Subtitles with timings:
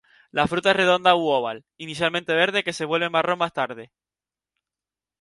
[0.37, 3.91] La fruta es redonda u oval, inicialmente verde que se vuelve marrón más tarde.